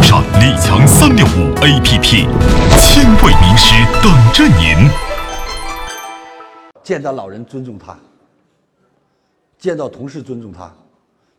[0.00, 2.26] 用上李强三六五 APP，
[2.78, 4.88] 千位名师等着您。
[6.82, 7.94] 见到老人尊重他，
[9.58, 10.72] 见到同事尊重他，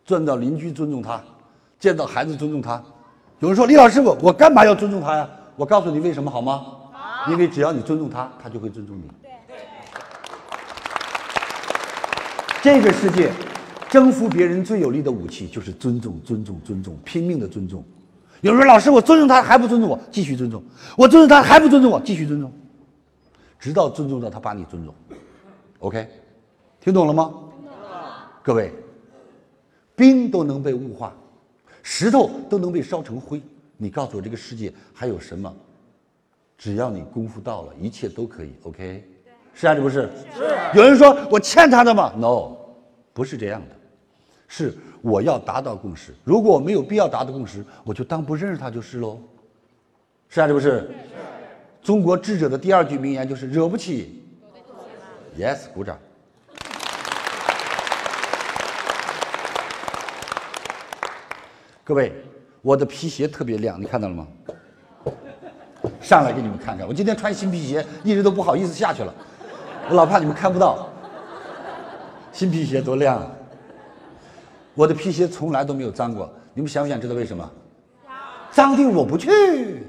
[0.06, 1.20] 见到邻居尊重他，
[1.80, 2.80] 见到孩子尊重他。
[3.40, 5.28] 有人说李老师，我我干嘛要尊重他呀？
[5.56, 6.64] 我告诉你为什么好吗？
[7.30, 9.10] 因为只要你尊重他，他就会尊重你。
[12.62, 13.32] 这个世界，
[13.90, 17.84] 征服别人最有力的武器就是尊重，尊重，尊重，拼命的尊重。
[18.42, 20.60] 有人说老师，我尊重他还不尊重我，继续尊重；
[20.98, 22.52] 我尊重他还不尊重我，继续尊重，
[23.60, 24.94] 直到尊重到他把你尊重。
[25.80, 26.08] OK，
[26.80, 27.34] 听懂了吗？
[28.44, 28.74] 各位，
[29.96, 31.14] 冰都能被雾化，
[31.84, 33.42] 石头都能被烧成灰。
[33.78, 35.54] 你告诉我这个世界还有什么？
[36.58, 38.54] 只要你功夫到了，一切都可以。
[38.64, 39.04] OK，
[39.54, 40.10] 是还是不是？
[40.36, 40.56] 是。
[40.74, 42.56] 有人说我欠他的吗？No，
[43.14, 43.76] 不是这样的，
[44.48, 46.14] 是我要达到共识。
[46.24, 49.20] 如果我没有必要达到共识，我就当不认识他就是喽。
[50.30, 50.90] 是还是不是？
[51.82, 54.24] 中国智者的第二句名言就是惹不起。
[55.38, 55.98] Yes，鼓掌。
[61.84, 62.14] 各位，
[62.62, 64.28] 我的皮鞋特别亮，你看到了吗？
[66.00, 69.14] 上来给你们看看，我今天穿新皮鞋，一直都不好意思下去了，
[69.90, 70.88] 我老怕你们看不到。
[72.32, 73.32] 新皮鞋多亮啊！
[74.74, 77.50] 我的皮鞋从来都没有脏过，你们想不想知道为什么？
[78.52, 79.84] 脏的我不去。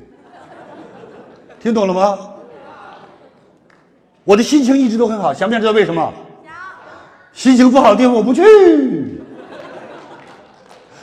[1.60, 2.18] 听懂了吗？
[4.24, 6.12] 我的心情一直都很好，想不想知道为什么？
[7.32, 8.42] 心情不好的地方我不去。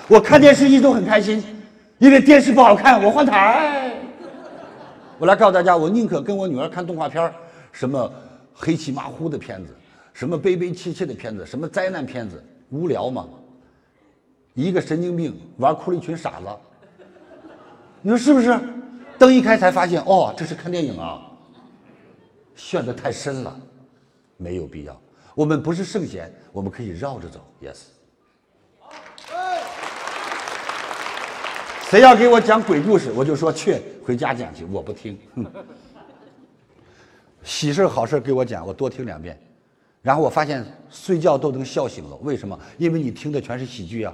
[0.07, 1.43] 我看电视一直都很开心，
[1.97, 3.93] 因为电视不好看，我换台。
[5.17, 7.31] 我来告诉大家，我宁可跟我女儿看动画片
[7.71, 8.11] 什么
[8.53, 9.75] 黑漆麻糊的片子，
[10.13, 13.25] 什么悲悲切切的片子，什么灾难片子，无聊嘛。
[14.65, 16.47] 一个神经病玩哭了一群傻子，
[18.01, 18.59] 你说是不是？
[19.17, 21.25] 灯一开才发现，哦，这是看电影啊。
[22.55, 23.57] 陷得太深了，
[24.35, 25.01] 没有必要。
[25.33, 27.39] 我们不是圣贤，我们可以绕着走。
[27.61, 27.77] Yes。
[31.89, 35.17] 谁要给我讲鬼故事，我就说去回家讲去，我不听。
[37.43, 39.39] 喜事好事给我讲，我多听两遍。
[40.01, 42.59] 然后我发现睡觉都能笑醒了，为什么？
[42.77, 44.13] 因为你听的全是喜剧啊。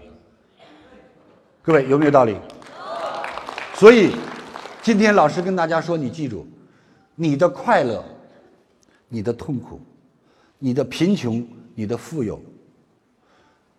[1.66, 2.38] 各位有没有道理？
[3.74, 4.16] 所以
[4.84, 6.46] 今天老师跟大家说，你记住，
[7.16, 8.06] 你的快乐。
[9.08, 9.80] 你的痛苦，
[10.58, 12.42] 你的贫穷，你的富有，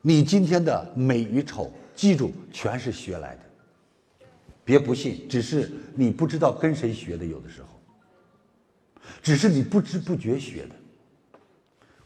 [0.01, 3.41] 你今天的美与丑，记住，全是学来的。
[4.65, 7.69] 别不信，只是你不知道跟谁学的，有的时候，
[9.21, 10.75] 只是你不知不觉学的。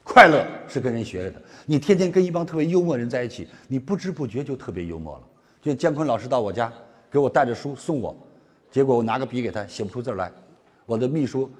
[0.02, 5.24] 快乐是跟人学来的，你天天跟一帮特别幽默人在一起，你不知不觉就特别幽默了。
[5.62, 6.72] 就姜昆老师到我家，
[7.10, 8.16] 给我带着书送我，
[8.70, 10.32] 结果我拿个笔给他写不出字来，
[10.86, 11.50] 我的秘书。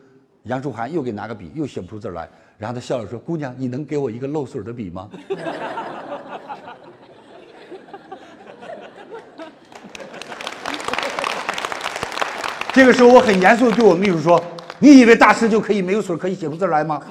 [0.45, 5.07] 杨树涵又给拿个笔，又写不出字来，然后他笑着说：“姑娘，你能给我一个漏水的笔吗？”
[12.73, 14.43] 这个时候，我很严肃的对我秘书说
[14.81, 17.03] ：“你以为大师就可以没有水可以写出字来吗？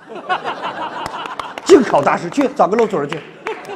[1.65, 3.19] 净考大师，去找个漏水的去。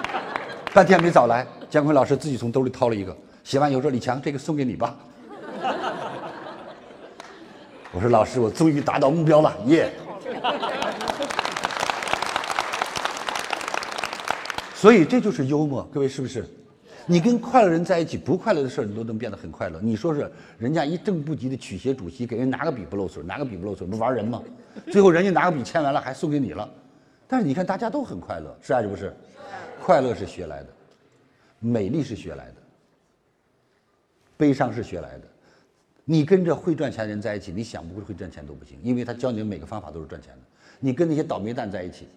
[0.74, 4.96] ”半天没找来，姜昆老师自己从兜里掏了一个，写完以后说：“李强，这个送给你吧。
[7.92, 9.92] ”我说老师，我终于达到目标了，耶！
[14.76, 16.46] 所以这就是幽默，各位是不是？
[17.08, 19.80] 你跟快乐人在一起，不快乐的事你都能变得很快乐。
[19.82, 24.44] 你说是人家一正部级的曲协主席给人拿个笔不漏水，拿个笔不漏水，不玩人吗？
[24.92, 26.70] 最后人家拿个笔签完了还送给你了，
[27.28, 29.12] 但是你看大家都很快乐，是还是不是？
[29.82, 30.68] 快乐是学来的，
[31.64, 32.56] 美丽是学来的，
[34.36, 35.24] 悲伤是学来的。
[36.04, 40.40] 你跟着会赚钱的人在一起，你想不会赚钱都不行，因为他教你的每个方法都是赚钱的。
[40.78, 42.10] 你跟那些倒霉蛋在一起，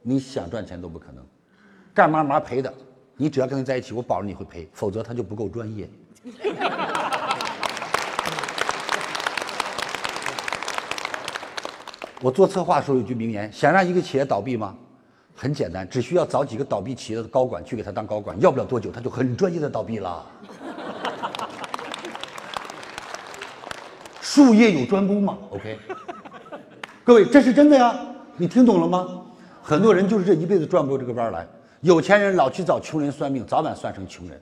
[0.00, 1.22] 你想赚钱都不可能，
[1.92, 2.72] 干嘛嘛赔的。
[3.16, 5.86] 你只要跟他在一起，我保证你会赔，否则他就不够专业。
[12.22, 14.74] 我做策划的时候有句名言：想让一个企业倒闭吗？
[15.42, 20.22] 很简单，只需要找几个倒闭企业的高管去给他当高管，要不了多久他就很专业的倒闭了。
[24.20, 25.78] 术业有专攻嘛，OK，
[27.02, 27.98] 各位，这是真的呀，
[28.36, 29.08] 你听懂了吗？
[29.62, 31.48] 很多人就是这一辈子转不过这个弯来。
[31.80, 34.38] 有钱人老去找穷人算命，早晚算成穷人。